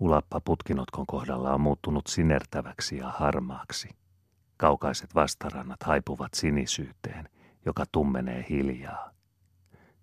Ulappa 0.00 0.40
putkinotkon 0.40 1.06
kohdalla 1.06 1.54
on 1.54 1.60
muuttunut 1.60 2.06
sinertäväksi 2.06 2.96
ja 2.96 3.08
harmaaksi. 3.08 3.88
Kaukaiset 4.56 5.14
vastarannat 5.14 5.82
haipuvat 5.82 6.34
sinisyyteen, 6.34 7.28
joka 7.66 7.84
tummenee 7.92 8.46
hiljaa. 8.48 9.10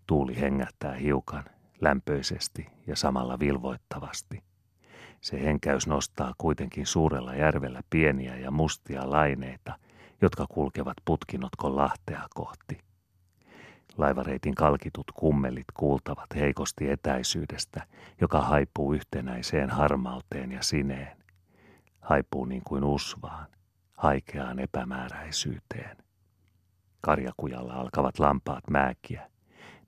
Tuuli 0.07 0.41
hengättää 0.41 0.93
hiukan, 0.93 1.43
lämpöisesti 1.81 2.67
ja 2.87 2.95
samalla 2.95 3.39
vilvoittavasti. 3.39 4.43
Se 5.21 5.43
henkäys 5.43 5.87
nostaa 5.87 6.33
kuitenkin 6.37 6.85
suurella 6.85 7.35
järvellä 7.35 7.81
pieniä 7.89 8.35
ja 8.35 8.51
mustia 8.51 9.09
laineita, 9.09 9.79
jotka 10.21 10.45
kulkevat 10.49 10.97
putkinotkon 11.05 11.75
lahtea 11.75 12.27
kohti. 12.35 12.79
Laivareitin 13.97 14.55
kalkitut 14.55 15.11
kummelit 15.11 15.65
kuultavat 15.73 16.35
heikosti 16.35 16.89
etäisyydestä, 16.89 17.87
joka 18.21 18.41
haipuu 18.41 18.93
yhtenäiseen 18.93 19.69
harmauteen 19.69 20.51
ja 20.51 20.63
sineen. 20.63 21.17
Haipuu 21.99 22.45
niin 22.45 22.61
kuin 22.63 22.83
usvaan, 22.83 23.47
haikeaan 24.03 24.59
epämääräisyyteen. 24.59 25.97
Karjakujalla 27.01 27.73
alkavat 27.73 28.19
lampaat 28.19 28.69
määkiä. 28.69 29.29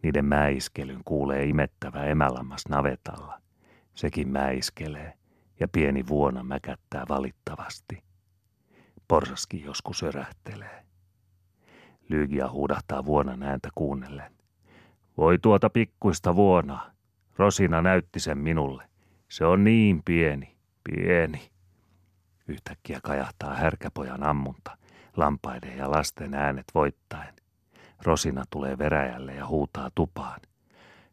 Niiden 0.04 0.26
mäiskelyn 0.26 1.02
kuulee 1.06 1.44
imettävä 1.44 2.04
emälammas 2.04 2.64
navetalla. 2.70 3.42
Sekin 3.94 4.30
mäiskelee 4.30 5.14
ja 5.60 5.68
pieni 5.68 6.08
vuona 6.08 6.44
mäkättää 6.44 7.06
valittavasti. 7.10 8.04
Porsaskin 9.08 9.64
joskus 9.64 10.04
örähtelee. 10.04 10.86
Lyygia 12.10 12.50
huudahtaa 12.50 13.06
vuonan 13.06 13.44
ääntä 13.44 13.70
kuunnellen. 13.76 14.32
Voi 15.18 15.40
tuota 15.40 15.70
pikkuista 15.70 16.36
vuonaa. 16.36 16.92
Rosina 17.38 17.82
näytti 17.82 18.20
sen 18.20 18.38
minulle. 18.38 18.84
Se 19.28 19.46
on 19.46 19.64
niin 19.64 20.02
pieni, 20.06 20.56
pieni. 20.84 21.55
Yhtäkkiä 22.48 23.00
kajahtaa 23.04 23.54
härkäpojan 23.54 24.24
ammunta, 24.24 24.78
lampaiden 25.16 25.78
ja 25.78 25.92
lasten 25.92 26.34
äänet 26.34 26.66
voittaen. 26.76 27.34
Rosina 28.04 28.44
tulee 28.50 28.78
veräjälle 28.78 29.34
ja 29.34 29.48
huutaa 29.48 29.90
tupaan. 29.96 30.42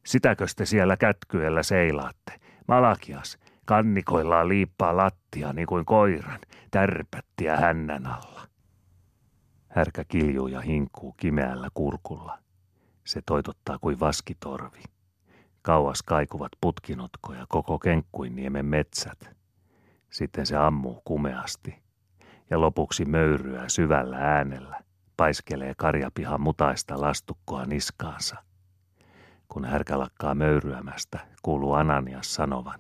Sitäkö 0.07 0.47
te 0.57 0.67
siellä 0.67 0.97
kätkyellä 0.97 1.62
seilaatte? 1.62 2.41
Malakias, 2.69 3.39
kannikoillaan 3.65 4.49
liippaa 4.49 4.97
lattia 4.97 5.53
niin 5.53 5.67
kuin 5.67 5.85
koiran, 5.85 6.41
tärpättiä 6.71 7.57
hännän 7.57 8.07
alla. 8.07 8.49
Härkä 9.69 10.05
kiljuu 10.05 10.47
ja 10.47 10.61
hinkuu 10.61 11.12
kimeällä 11.12 11.69
kurkulla. 11.75 12.39
Se 13.05 13.21
toitottaa 13.27 13.79
kuin 13.79 14.01
vaskitorvi. 14.01 14.83
Kauas 15.62 16.03
kaikuvat 16.03 16.53
putkinotko 16.61 17.35
ja 17.35 17.47
koko 17.49 17.79
Kenkkuinniemen 17.79 18.67
metsät. 18.67 19.41
Sitten 20.12 20.47
se 20.47 20.57
ammuu 20.57 21.02
kumeasti. 21.04 21.83
Ja 22.50 22.61
lopuksi 22.61 23.04
möyryä 23.04 23.69
syvällä 23.69 24.16
äänellä, 24.16 24.81
paiskelee 25.16 25.75
karjapihan 25.76 26.40
mutaista 26.40 27.00
lastukkoa 27.00 27.64
niskaansa. 27.64 28.37
Kun 29.49 29.64
härkä 29.64 29.99
lakkaa 29.99 30.35
möyryämästä, 30.35 31.19
kuuluu 31.42 31.73
Ananias 31.73 32.35
sanovan. 32.35 32.78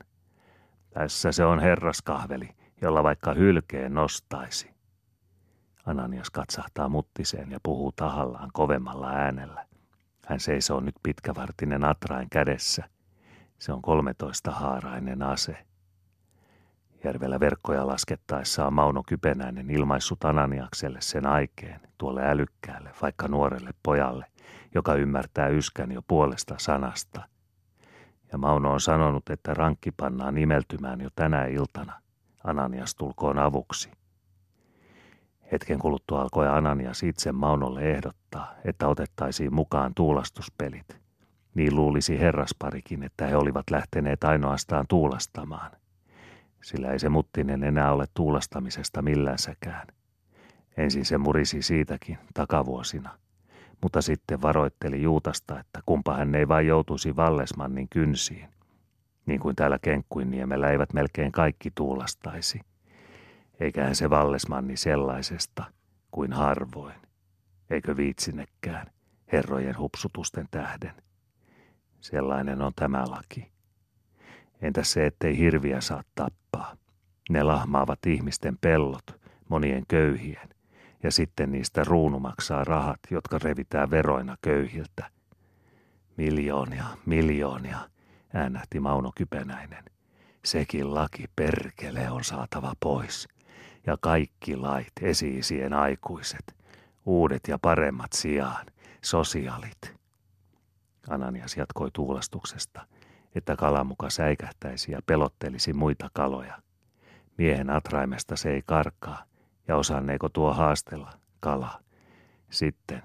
Tässä 0.90 1.32
se 1.32 1.44
on 1.44 1.60
herraskahveli, 1.60 2.48
jolla 2.82 3.02
vaikka 3.02 3.34
hylkeen 3.34 3.94
nostaisi. 3.94 4.70
Ananias 5.86 6.30
katsahtaa 6.30 6.88
muttiseen 6.88 7.50
ja 7.50 7.58
puhuu 7.62 7.92
tahallaan 7.92 8.50
kovemmalla 8.52 9.08
äänellä. 9.10 9.66
Hän 10.26 10.40
seisoo 10.40 10.80
nyt 10.80 10.94
pitkävartinen 11.02 11.84
atrain 11.84 12.30
kädessä. 12.30 12.88
Se 13.58 13.72
on 13.72 13.82
13 13.82 14.50
haarainen 14.50 15.22
ase. 15.22 15.66
Järvellä 17.04 17.40
verkkoja 17.40 17.86
laskettaessaan 17.86 18.72
Mauno 18.72 19.02
Kypenäinen 19.06 19.70
ilmaissut 19.70 20.24
Ananiakselle 20.24 20.98
sen 21.00 21.26
aikeen, 21.26 21.80
tuolle 21.98 22.30
älykkäälle, 22.30 22.90
vaikka 23.02 23.28
nuorelle 23.28 23.70
pojalle, 23.82 24.26
joka 24.74 24.94
ymmärtää 24.94 25.48
yskän 25.48 25.92
jo 25.92 26.02
puolesta 26.08 26.54
sanasta. 26.58 27.28
Ja 28.32 28.38
Mauno 28.38 28.72
on 28.72 28.80
sanonut, 28.80 29.30
että 29.30 29.54
rankki 29.54 29.90
pannaan 29.90 30.34
nimeltymään 30.34 31.00
jo 31.00 31.08
tänä 31.16 31.44
iltana. 31.44 32.00
Ananias 32.44 32.94
tulkoon 32.94 33.38
avuksi. 33.38 33.90
Hetken 35.52 35.78
kuluttua 35.78 36.22
alkoi 36.22 36.48
Ananias 36.48 37.02
itse 37.02 37.32
Maunolle 37.32 37.80
ehdottaa, 37.80 38.54
että 38.64 38.88
otettaisiin 38.88 39.54
mukaan 39.54 39.94
tuulastuspelit. 39.94 41.00
Niin 41.54 41.76
luulisi 41.76 42.20
herrasparikin, 42.20 43.02
että 43.02 43.26
he 43.26 43.36
olivat 43.36 43.70
lähteneet 43.70 44.24
ainoastaan 44.24 44.86
tuulastamaan. 44.88 45.81
Sillä 46.62 46.92
ei 46.92 46.98
se 46.98 47.08
muttinen 47.08 47.64
enää 47.64 47.92
ole 47.92 48.04
tuulastamisesta 48.14 49.02
millänsäkään. 49.02 49.86
Ensin 50.76 51.04
se 51.04 51.18
murisi 51.18 51.62
siitäkin 51.62 52.18
takavuosina, 52.34 53.18
mutta 53.82 54.02
sitten 54.02 54.42
varoitteli 54.42 55.02
Juutasta, 55.02 55.60
että 55.60 55.80
kumpa 55.86 56.16
hän 56.16 56.34
ei 56.34 56.48
vain 56.48 56.66
joutuisi 56.66 57.16
Vallesmannin 57.16 57.88
kynsiin. 57.88 58.48
Niin 59.26 59.40
kuin 59.40 59.56
täällä 59.56 59.78
Kenkkuinniemellä 59.78 60.70
eivät 60.70 60.92
melkein 60.92 61.32
kaikki 61.32 61.70
tuulastaisi– 61.74 62.60
eiköhän 63.62 63.94
se 63.94 64.10
Vallesmanni 64.10 64.76
sellaisesta 64.76 65.64
kuin 66.10 66.32
harvoin. 66.32 66.94
Eikö 67.70 67.96
viitsinekään 67.96 68.86
herrojen 69.32 69.78
hupsutusten 69.78 70.48
tähden? 70.50 70.92
Sellainen 72.00 72.62
on 72.62 72.72
tämä 72.76 73.04
laki. 73.10 73.52
Entäs 74.62 74.92
se, 74.92 75.06
ettei 75.06 75.38
hirviä 75.38 75.80
saa 75.80 76.02
tappaa? 76.14 76.76
Ne 77.30 77.42
lahmaavat 77.42 78.06
ihmisten 78.06 78.58
pellot, 78.60 79.20
monien 79.48 79.84
köyhien, 79.88 80.48
ja 81.02 81.10
sitten 81.10 81.52
niistä 81.52 81.84
ruunu 81.84 82.20
maksaa 82.20 82.64
rahat, 82.64 83.00
jotka 83.10 83.38
revitään 83.42 83.90
veroina 83.90 84.36
köyhiltä. 84.42 85.10
Miljoonia, 86.16 86.84
miljoonia, 87.06 87.78
äänähti 88.34 88.80
Mauno 88.80 89.12
Kypenäinen. 89.14 89.84
Sekin 90.44 90.94
laki 90.94 91.24
perkele 91.36 92.10
on 92.10 92.24
saatava 92.24 92.72
pois 92.80 93.28
ja 93.86 93.96
kaikki 94.00 94.56
lait, 94.56 94.92
esiisien 95.00 95.72
aikuiset, 95.72 96.56
uudet 97.06 97.40
ja 97.48 97.58
paremmat 97.62 98.12
sijaan, 98.12 98.66
sosiaalit. 99.02 99.94
Ananias 101.08 101.56
jatkoi 101.56 101.90
tuulastuksesta, 101.92 102.86
että 103.34 103.56
kalamuka 103.56 104.10
säikähtäisi 104.10 104.92
ja 104.92 105.00
pelottelisi 105.06 105.72
muita 105.72 106.10
kaloja. 106.12 106.58
Miehen 107.38 107.70
atraimesta 107.70 108.36
se 108.36 108.50
ei 108.50 108.62
karkaa, 108.66 109.24
ja 109.68 109.76
osanneeko 109.76 110.28
tuo 110.28 110.52
haastella, 110.52 111.10
kala. 111.40 111.80
Sitten 112.50 113.02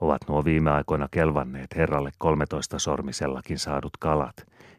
ovat 0.00 0.20
nuo 0.28 0.44
viime 0.44 0.70
aikoina 0.70 1.08
kelvanneet 1.10 1.76
herralle 1.76 2.10
kolmetoista 2.18 2.78
sormisellakin 2.78 3.58
saadut 3.58 3.96
kalat, 3.96 4.36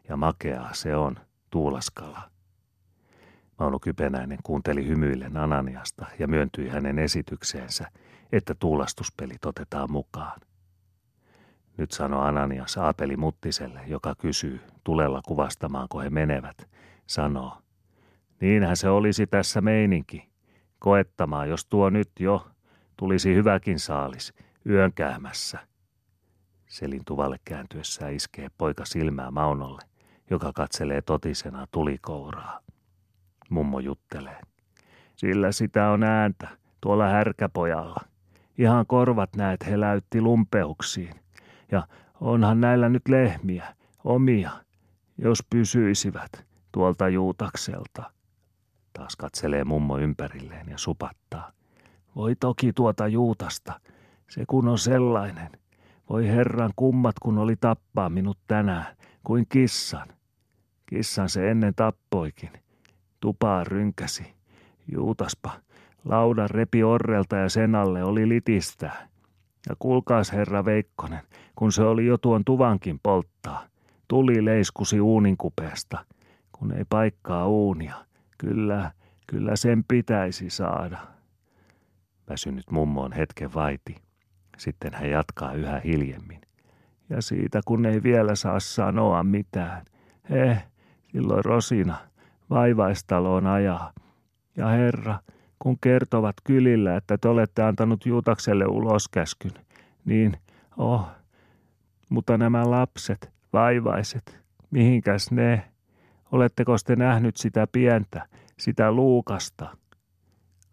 ja 0.09 0.17
makeaa 0.17 0.73
se 0.73 0.95
on, 0.95 1.15
tuulaskala. 1.49 2.21
Mauno 3.59 3.79
Kypenäinen 3.79 4.39
kuunteli 4.43 4.87
hymyillen 4.87 5.37
Ananiasta 5.37 6.05
ja 6.19 6.27
myöntyi 6.27 6.69
hänen 6.69 6.99
esitykseensä, 6.99 7.87
että 8.31 8.55
tuulastuspelit 8.55 9.45
otetaan 9.45 9.91
mukaan. 9.91 10.41
Nyt 11.77 11.91
sanoi 11.91 12.27
Ananias 12.27 12.77
Aapeli 12.77 13.17
Muttiselle, 13.17 13.81
joka 13.87 14.15
kysyy, 14.15 14.61
tulella 14.83 15.21
kuvastamaanko 15.25 15.99
he 15.99 16.09
menevät, 16.09 16.69
sanoo, 17.07 17.57
niinhän 18.41 18.77
se 18.77 18.89
olisi 18.89 19.27
tässä 19.27 19.61
meininki. 19.61 20.29
Koettamaan, 20.79 21.49
jos 21.49 21.65
tuo 21.65 21.89
nyt 21.89 22.11
jo, 22.19 22.47
tulisi 22.97 23.35
hyväkin 23.35 23.79
saalis, 23.79 24.33
yönkäämässä. 24.69 25.59
Selin 26.67 27.01
tuvalle 27.05 27.37
kääntyessään 27.45 28.13
iskee 28.13 28.47
poika 28.57 28.85
silmää 28.85 29.31
Maunolle, 29.31 29.81
joka 30.29 30.53
katselee 30.53 31.01
totisena 31.01 31.67
tulikouraa. 31.71 32.59
Mummo 33.49 33.79
juttelee. 33.79 34.41
Sillä 35.15 35.51
sitä 35.51 35.89
on 35.89 36.03
ääntä 36.03 36.47
tuolla 36.81 37.07
härkäpojalla. 37.07 38.01
Ihan 38.57 38.85
korvat 38.85 39.35
näet 39.35 39.65
heläytti 39.65 40.21
lumpeuksiin. 40.21 41.22
Ja 41.71 41.87
onhan 42.21 42.61
näillä 42.61 42.89
nyt 42.89 43.07
lehmiä, 43.07 43.75
omia, 44.03 44.51
jos 45.17 45.43
pysyisivät 45.49 46.45
tuolta 46.71 47.09
juutakselta. 47.09 48.11
Taas 48.93 49.15
katselee 49.15 49.63
mummo 49.63 49.97
ympärilleen 49.97 50.69
ja 50.69 50.77
supattaa. 50.77 51.51
Voi 52.15 52.35
toki 52.35 52.73
tuota 52.73 53.07
juutasta, 53.07 53.79
se 54.29 54.43
kun 54.47 54.67
on 54.67 54.77
sellainen. 54.77 55.49
Voi 56.09 56.27
herran 56.27 56.71
kummat, 56.75 57.19
kun 57.19 57.37
oli 57.37 57.55
tappaa 57.55 58.09
minut 58.09 58.37
tänään, 58.47 58.95
kuin 59.23 59.45
kissan. 59.49 60.07
Kissan 60.85 61.29
se 61.29 61.51
ennen 61.51 61.75
tappoikin. 61.75 62.49
Tupaa 63.19 63.63
rynkäsi. 63.63 64.33
Juutaspa. 64.91 65.51
Laudan 66.05 66.49
repi 66.49 66.83
orrelta 66.83 67.35
ja 67.35 67.49
sen 67.49 67.75
alle 67.75 68.03
oli 68.03 68.29
litistää. 68.29 69.07
Ja 69.69 69.75
kuulkaas 69.79 70.31
herra 70.31 70.65
Veikkonen, 70.65 71.21
kun 71.55 71.71
se 71.71 71.83
oli 71.83 72.05
jo 72.05 72.17
tuon 72.17 72.45
tuvankin 72.45 72.99
polttaa. 73.03 73.65
Tuli 74.07 74.45
leiskusi 74.45 75.01
uunin 75.01 75.37
kupeesta, 75.37 76.05
kun 76.51 76.71
ei 76.71 76.85
paikkaa 76.89 77.47
uunia. 77.47 77.95
Kyllä, 78.37 78.91
kyllä 79.27 79.55
sen 79.55 79.83
pitäisi 79.83 80.49
saada. 80.49 80.97
Väsynyt 82.29 82.71
mummo 82.71 83.01
on 83.01 83.11
hetken 83.11 83.53
vaiti. 83.53 83.95
Sitten 84.57 84.93
hän 84.93 85.09
jatkaa 85.09 85.53
yhä 85.53 85.81
hiljemmin. 85.85 86.41
Ja 87.09 87.21
siitä 87.21 87.61
kun 87.65 87.85
ei 87.85 88.03
vielä 88.03 88.35
saa 88.35 88.59
sanoa 88.59 89.23
mitään. 89.23 89.85
He, 90.29 90.63
silloin 91.11 91.45
Rosina– 91.45 91.97
vaivaistaloon 92.49 93.47
ajaa. 93.47 93.93
Ja 94.57 94.67
herra, 94.67 95.19
kun 95.63 95.77
kertovat 95.81 96.35
kylillä, 96.43 96.95
että 96.95 97.17
te 97.17 97.27
olette 97.27 97.63
antanut 97.63 98.05
Juutakselle 98.05 98.65
uloskäskyn, 98.65 99.51
niin 100.05 100.37
oh, 100.77 101.07
mutta 102.09 102.37
nämä 102.37 102.71
lapset, 102.71 103.31
vaivaiset, 103.53 104.39
mihinkäs 104.71 105.31
ne? 105.31 105.71
Oletteko 106.31 106.75
te 106.85 106.95
nähnyt 106.95 107.37
sitä 107.37 107.67
pientä, 107.71 108.27
sitä 108.59 108.91
luukasta? 108.91 109.77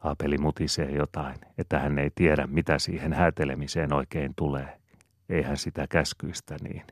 Aapeli 0.01 0.39
mutisee 0.39 0.91
jotain, 0.91 1.37
että 1.59 1.79
hän 1.79 1.99
ei 1.99 2.11
tiedä, 2.15 2.47
mitä 2.47 2.79
siihen 2.79 3.13
häätelemiseen 3.13 3.93
oikein 3.93 4.33
tulee. 4.37 4.81
Eihän 5.29 5.57
sitä 5.57 5.87
käskyistä 5.91 6.57
niin. 6.63 6.83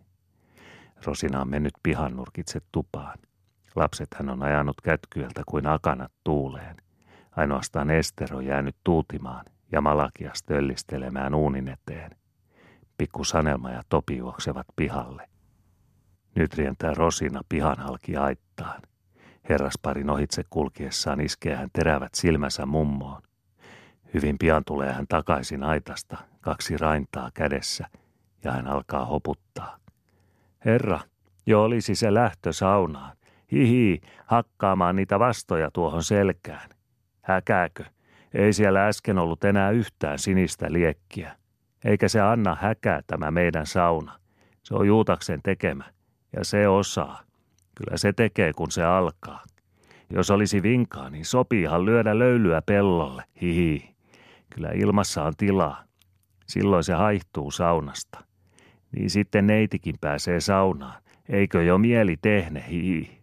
Rosina 1.05 1.41
on 1.41 1.49
mennyt 1.49 1.75
pihannurkitse 1.83 2.61
tupaan. 2.73 3.19
Lapset 3.77 4.09
hän 4.15 4.29
on 4.29 4.43
ajanut 4.43 4.81
kätkyeltä 4.81 5.43
kuin 5.47 5.67
akanat 5.67 6.13
tuuleen. 6.25 6.77
Ainoastaan 7.38 7.90
Ester 7.90 8.35
on 8.35 8.46
jäänyt 8.46 8.77
tuutimaan 8.85 9.44
ja 9.72 9.81
Malakias 9.81 10.42
töllistelemään 10.42 11.35
uunin 11.35 11.68
eteen. 11.68 12.11
Pikku 12.96 13.24
Sanelma 13.24 13.70
ja 13.70 13.83
Topi 13.88 14.16
juoksevat 14.16 14.66
pihalle. 14.77 15.29
Nyt 16.35 16.55
rientää 16.55 16.94
Rosina 16.94 17.40
pihan 17.48 17.79
halki 17.79 18.16
aittaan. 18.16 18.83
Herrasparin 19.48 20.11
ohitse 20.11 20.42
kulkiessaan 20.51 21.20
iskee 21.20 21.57
hän 21.57 21.68
terävät 21.72 22.14
silmänsä 22.14 22.66
mummoon. 22.66 23.22
Hyvin 24.14 24.38
pian 24.38 24.62
tulee 24.66 24.92
hän 24.92 25.07
takaisin 25.09 25.62
aitasta, 25.62 26.16
kaksi 26.40 26.77
raintaa 26.77 27.31
kädessä, 27.35 27.87
ja 28.44 28.53
hän 28.53 28.66
alkaa 28.66 29.05
hoputtaa. 29.05 29.79
Herra, 30.64 31.01
Jo 31.46 31.62
olisi 31.62 31.94
se 31.94 32.14
lähtö 32.14 32.53
saunaan. 32.53 33.16
Hihi, 33.53 34.01
hakkaamaan 34.27 34.96
niitä 34.96 35.18
vastoja 35.18 35.70
tuohon 35.70 36.03
selkään. 36.03 36.78
Häkääkö? 37.29 37.85
Ei 38.35 38.53
siellä 38.53 38.87
äsken 38.87 39.19
ollut 39.19 39.45
enää 39.45 39.71
yhtään 39.71 40.19
sinistä 40.19 40.67
liekkiä. 40.71 41.37
Eikä 41.85 42.09
se 42.09 42.21
anna 42.21 42.57
häkää 42.61 43.01
tämä 43.07 43.31
meidän 43.31 43.67
sauna. 43.67 44.19
Se 44.62 44.75
on 44.75 44.87
Juutaksen 44.87 45.41
tekemä. 45.43 45.85
Ja 46.37 46.45
se 46.45 46.69
osaa. 46.69 47.23
Kyllä 47.75 47.97
se 47.97 48.12
tekee, 48.12 48.53
kun 48.53 48.71
se 48.71 48.85
alkaa. 48.85 49.43
Jos 50.11 50.31
olisi 50.31 50.62
vinkaa, 50.62 51.11
niin 51.11 51.25
sopiihan 51.25 51.85
lyödä 51.85 52.19
löylyä 52.19 52.62
pellolle. 52.62 53.25
Hihi. 53.41 53.95
Kyllä 54.51 54.71
ilmassa 54.75 55.25
on 55.25 55.33
tilaa. 55.37 55.85
Silloin 56.47 56.85
se 56.85 56.93
haihtuu 56.93 57.51
saunasta. 57.51 58.25
Niin 58.97 59.11
sitten 59.11 59.47
neitikin 59.47 59.95
pääsee 60.01 60.41
saunaan. 60.41 61.03
Eikö 61.29 61.62
jo 61.62 61.79
mieli 61.79 62.17
tehne, 62.23 62.64
hihi. 62.71 63.21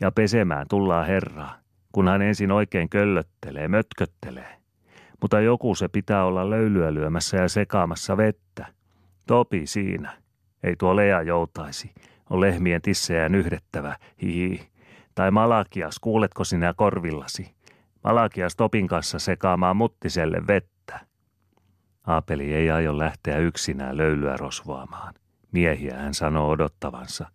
Ja 0.00 0.12
pesemään 0.12 0.66
tullaan 0.68 1.06
herraa, 1.06 1.58
kun 1.92 2.08
hän 2.08 2.22
ensin 2.22 2.52
oikein 2.52 2.88
köllöttelee, 2.88 3.68
mötköttelee. 3.68 4.56
Mutta 5.20 5.40
joku 5.40 5.74
se 5.74 5.88
pitää 5.88 6.24
olla 6.24 6.50
löylyä 6.50 6.94
lyömässä 6.94 7.36
ja 7.36 7.48
sekaamassa 7.48 8.16
vettä. 8.16 8.66
Topi 9.26 9.66
siinä. 9.66 10.16
Ei 10.62 10.76
tuo 10.76 10.96
Lea 10.96 11.22
joutaisi. 11.22 11.94
On 12.30 12.40
lehmien 12.40 12.82
tissejä 12.82 13.28
nyhdettävä, 13.28 13.96
hihi. 14.22 14.68
Tai 15.14 15.30
Malakias, 15.30 15.98
kuuletko 15.98 16.44
sinä 16.44 16.74
korvillasi? 16.76 17.54
Malakias 18.04 18.56
Topin 18.56 18.88
kanssa 18.88 19.18
sekaamaan 19.18 19.76
muttiselle 19.76 20.46
vettä. 20.46 21.00
Aapeli 22.06 22.54
ei 22.54 22.70
aio 22.70 22.98
lähteä 22.98 23.38
yksinään 23.38 23.96
löylyä 23.96 24.36
rosvoamaan. 24.36 25.14
Miehiä 25.52 25.96
hän 25.96 26.14
sanoo 26.14 26.50
odottavansa, 26.50 27.26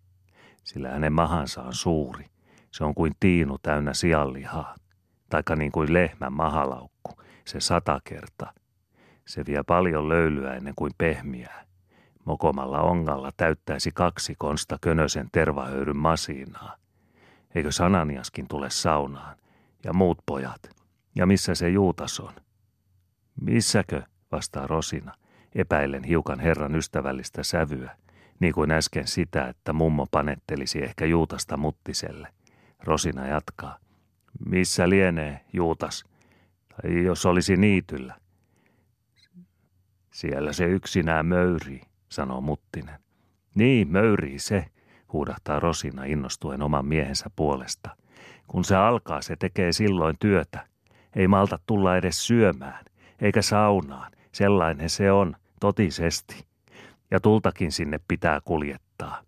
sillä 0.64 0.90
hänen 0.90 1.12
mahansa 1.12 1.62
on 1.62 1.74
suuri. 1.74 2.31
Se 2.72 2.84
on 2.84 2.94
kuin 2.94 3.12
tiinu 3.20 3.58
täynnä 3.62 3.94
sianlihaa, 3.94 4.74
taikka 5.28 5.56
niin 5.56 5.72
kuin 5.72 5.92
lehmän 5.92 6.32
mahalaukku, 6.32 7.10
se 7.44 7.60
sata 7.60 8.00
kertaa. 8.04 8.52
Se 9.26 9.46
vie 9.46 9.62
paljon 9.66 10.08
löylyä 10.08 10.54
ennen 10.54 10.74
kuin 10.76 10.92
pehmiää. 10.98 11.64
Mokomalla 12.24 12.80
ongalla 12.80 13.30
täyttäisi 13.36 13.90
kaksi 13.94 14.34
konsta 14.38 14.78
könösen 14.80 15.28
tervahöyryn 15.32 15.96
masiinaa. 15.96 16.76
Eikö 17.54 17.72
Sananiaskin 17.72 18.48
tule 18.48 18.70
saunaan? 18.70 19.36
Ja 19.84 19.92
muut 19.92 20.18
pojat. 20.26 20.62
Ja 21.14 21.26
missä 21.26 21.54
se 21.54 21.68
Juutas 21.68 22.20
on? 22.20 22.32
Missäkö, 23.40 24.02
vastaa 24.32 24.66
Rosina, 24.66 25.14
epäilen 25.54 26.04
hiukan 26.04 26.40
herran 26.40 26.74
ystävällistä 26.74 27.42
sävyä, 27.42 27.96
niin 28.40 28.52
kuin 28.52 28.70
äsken 28.70 29.06
sitä, 29.06 29.48
että 29.48 29.72
mummo 29.72 30.06
panettelisi 30.10 30.82
ehkä 30.82 31.04
Juutasta 31.04 31.56
muttiselle. 31.56 32.28
Rosina 32.84 33.26
jatkaa. 33.26 33.78
Missä 34.46 34.88
lienee 34.88 35.40
Juutas? 35.52 36.04
Tai 36.68 37.04
jos 37.04 37.26
olisi 37.26 37.56
niityllä. 37.56 38.16
Siellä 40.10 40.52
se 40.52 40.64
yksinään 40.64 41.26
möyrii, 41.26 41.82
sanoo 42.08 42.40
Muttinen. 42.40 43.00
Niin, 43.54 43.88
möyrii 43.88 44.38
se, 44.38 44.64
huudahtaa 45.12 45.60
Rosina 45.60 46.04
innostuen 46.04 46.62
oman 46.62 46.86
miehensä 46.86 47.30
puolesta. 47.36 47.96
Kun 48.46 48.64
se 48.64 48.76
alkaa, 48.76 49.22
se 49.22 49.36
tekee 49.36 49.72
silloin 49.72 50.16
työtä. 50.20 50.66
Ei 51.16 51.28
malta 51.28 51.58
tulla 51.66 51.96
edes 51.96 52.26
syömään, 52.26 52.84
eikä 53.20 53.42
saunaan. 53.42 54.12
Sellainen 54.32 54.90
se 54.90 55.12
on, 55.12 55.36
totisesti. 55.60 56.44
Ja 57.10 57.20
tultakin 57.20 57.72
sinne 57.72 58.00
pitää 58.08 58.40
kuljettaa. 58.44 59.22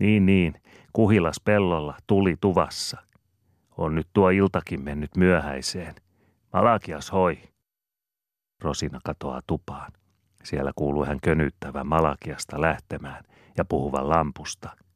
Niin, 0.00 0.26
niin, 0.26 0.54
kuhilas 0.96 1.40
pellolla, 1.44 1.96
tuli 2.06 2.36
tuvassa. 2.40 3.02
On 3.76 3.94
nyt 3.94 4.08
tuo 4.12 4.30
iltakin 4.30 4.82
mennyt 4.84 5.16
myöhäiseen. 5.16 5.94
Malakias 6.52 7.12
hoi. 7.12 7.38
Rosina 8.62 9.00
katoaa 9.04 9.40
tupaan. 9.46 9.92
Siellä 10.44 10.72
kuuluu 10.76 11.04
hän 11.04 11.18
könyttävän 11.22 11.86
Malakiasta 11.86 12.60
lähtemään 12.60 13.24
ja 13.56 13.64
puhuvan 13.64 14.08
lampusta– 14.08 14.70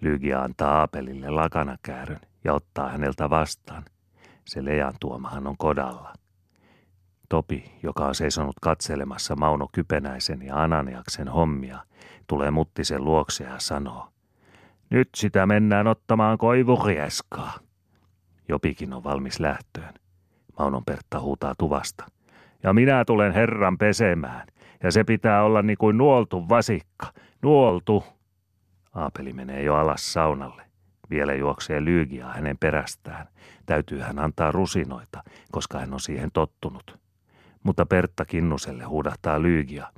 Lygia 0.00 0.42
antaa 0.42 0.78
Aapelille 0.78 1.30
lakanakäärön 1.30 2.20
ja 2.44 2.54
ottaa 2.54 2.88
häneltä 2.88 3.30
vastaan. 3.30 3.84
Se 4.46 4.64
lejan 4.64 4.94
tuomahan 5.00 5.46
on 5.46 5.56
kodalla. 5.56 6.12
Topi, 7.28 7.78
joka 7.82 8.06
on 8.06 8.14
seisonut 8.14 8.56
katselemassa 8.62 9.36
Mauno 9.36 9.68
Kypenäisen 9.72 10.42
ja 10.42 10.62
Ananiaksen 10.62 11.28
hommia, 11.28 11.78
tulee 12.26 12.50
muttisen 12.50 13.04
luokse 13.04 13.44
ja 13.44 13.58
sanoo, 13.58 14.08
nyt 14.90 15.08
sitä 15.16 15.46
mennään 15.46 15.86
ottamaan 15.86 16.38
koivurieskaa. 16.38 17.58
Jopikin 18.48 18.92
on 18.92 19.04
valmis 19.04 19.40
lähtöön. 19.40 19.94
Maunon 20.58 20.84
Pertta 20.84 21.20
huutaa 21.20 21.54
tuvasta. 21.58 22.04
Ja 22.62 22.72
minä 22.72 23.04
tulen 23.04 23.32
herran 23.32 23.78
pesemään, 23.78 24.46
ja 24.82 24.92
se 24.92 25.04
pitää 25.04 25.42
olla 25.42 25.62
niin 25.62 25.78
kuin 25.78 25.98
nuoltu 25.98 26.48
vasikka. 26.48 27.12
Nuoltu. 27.42 28.04
Aapeli 28.94 29.32
menee 29.32 29.62
jo 29.62 29.74
alas 29.74 30.12
saunalle. 30.12 30.62
Vielä 31.10 31.34
juoksee 31.34 31.84
Lyygia 31.84 32.26
hänen 32.26 32.58
perästään. 32.58 33.26
Täytyy 33.66 34.00
hän 34.00 34.18
antaa 34.18 34.52
rusinoita, 34.52 35.22
koska 35.52 35.78
hän 35.78 35.92
on 35.92 36.00
siihen 36.00 36.30
tottunut. 36.32 36.98
Mutta 37.62 37.86
Pertta 37.86 38.24
Kinnuselle 38.24 38.84
huudahtaa 38.84 39.42
Lyygia. 39.42 39.92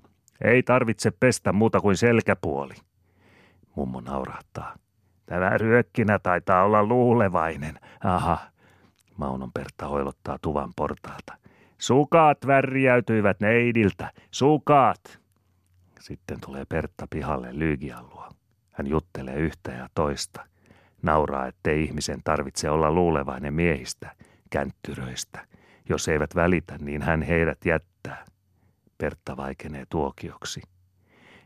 Ei 0.44 0.62
tarvitse 0.62 1.10
pestä 1.10 1.52
muuta 1.52 1.80
kuin 1.80 1.96
selkäpuoli. 1.96 2.74
Mummo 3.80 4.00
naurahtaa. 4.00 4.74
Tämä 5.26 5.58
ryökkinä 5.58 6.18
taitaa 6.18 6.64
olla 6.64 6.82
luulevainen. 6.82 7.80
Aha. 8.04 8.38
Maunon 9.16 9.52
Pertta 9.52 9.88
hoilottaa 9.88 10.38
tuvan 10.42 10.72
portaalta. 10.76 11.36
Sukaat 11.78 12.38
värjäytyivät 12.46 13.40
neidiltä. 13.40 14.12
Sukaat! 14.30 15.20
Sitten 16.00 16.38
tulee 16.40 16.64
Pertta 16.64 17.06
pihalle 17.10 17.48
Lyygian 17.52 18.08
luo. 18.10 18.28
Hän 18.72 18.86
juttelee 18.86 19.36
yhtä 19.36 19.72
ja 19.72 19.88
toista. 19.94 20.46
Nauraa, 21.02 21.46
ettei 21.46 21.84
ihmisen 21.84 22.20
tarvitse 22.24 22.70
olla 22.70 22.90
luulevainen 22.90 23.54
miehistä, 23.54 24.14
känttyröistä. 24.50 25.46
Jos 25.88 26.08
eivät 26.08 26.34
välitä, 26.34 26.78
niin 26.78 27.02
hän 27.02 27.22
heidät 27.22 27.58
jättää. 27.64 28.24
Pertta 28.98 29.36
vaikenee 29.36 29.84
tuokioksi. 29.88 30.62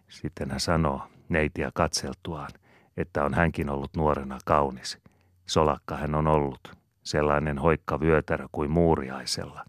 Sitten 0.08 0.50
hän 0.50 0.60
sanoo, 0.60 1.08
neitiä 1.28 1.70
katseltuaan, 1.74 2.50
että 2.96 3.24
on 3.24 3.34
hänkin 3.34 3.70
ollut 3.70 3.96
nuorena 3.96 4.38
kaunis. 4.44 4.98
Solakka 5.46 5.96
hän 5.96 6.14
on 6.14 6.26
ollut, 6.26 6.72
sellainen 7.02 7.58
hoikka 7.58 8.00
vyötärö 8.00 8.46
kuin 8.52 8.70
muuriaisella. 8.70 9.64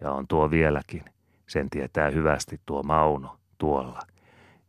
Ja 0.00 0.10
on 0.10 0.28
tuo 0.28 0.50
vieläkin, 0.50 1.04
sen 1.46 1.70
tietää 1.70 2.10
hyvästi 2.10 2.60
tuo 2.66 2.82
Mauno 2.82 3.38
tuolla. 3.58 4.00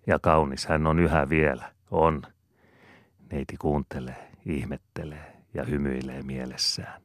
Ja 0.08 0.20
kaunis 0.20 0.66
hän 0.66 0.88
on 0.88 1.00
yhä 1.00 1.30
vielä– 1.30 1.72
on. 1.92 2.22
Neiti 3.32 3.58
kuuntelee, 3.58 4.32
ihmettelee 4.46 5.38
ja 5.54 5.64
hymyilee 5.64 6.22
mielessään. 6.22 7.02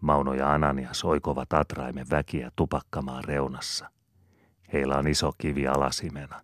Mauno 0.00 0.34
ja 0.34 0.52
Ananias 0.52 1.04
oikovat 1.04 1.52
atraimen 1.52 2.06
väkiä 2.10 2.50
tupakkamaan 2.56 3.24
reunassa. 3.24 3.90
Heillä 4.72 4.96
on 4.96 5.08
iso 5.08 5.32
kivi 5.38 5.66
alasimena. 5.66 6.40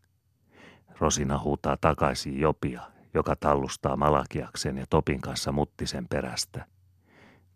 Rosina 1.01 1.39
huutaa 1.39 1.77
takaisin 1.81 2.41
Jopia, 2.41 2.83
joka 3.15 3.37
tallustaa 3.37 3.97
Malakiaksen 3.97 4.79
ja 4.79 4.87
Topin 4.91 5.21
kanssa 5.21 5.53
muttisen 5.53 6.09
perästä. 6.09 6.67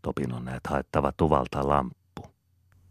Topin 0.02 0.32
on 0.32 0.44
näet 0.44 0.66
haettava 0.66 1.12
tuvalta 1.12 1.68
lamppu. 1.68 2.03